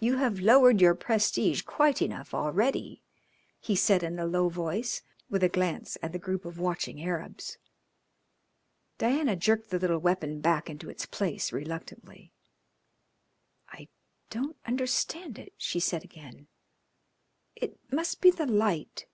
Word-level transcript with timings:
You 0.00 0.16
have 0.16 0.40
lowered 0.40 0.80
your 0.80 0.96
prestige 0.96 1.62
quite 1.62 2.02
enough 2.02 2.34
already," 2.34 3.00
he 3.60 3.76
said 3.76 4.02
in 4.02 4.18
a 4.18 4.26
low 4.26 4.48
voice, 4.48 5.02
with 5.30 5.44
a 5.44 5.48
glance 5.48 5.96
at 6.02 6.10
the 6.10 6.18
group 6.18 6.44
of 6.44 6.58
watching 6.58 7.00
Arabs. 7.00 7.58
Diana 8.98 9.36
jerked 9.36 9.70
the 9.70 9.78
little 9.78 10.00
weapon 10.00 10.40
back 10.40 10.68
into 10.68 10.90
its 10.90 11.06
place 11.06 11.52
reluctantly. 11.52 12.32
"I 13.68 13.86
don't 14.30 14.56
understand 14.66 15.38
it," 15.38 15.52
she 15.56 15.78
said 15.78 16.02
again. 16.02 16.48
"It 17.54 17.78
must 17.92 18.20
be 18.20 18.32
the 18.32 18.46
light." 18.46 19.06